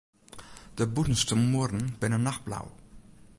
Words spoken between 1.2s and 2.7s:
muorren binne nachtblau.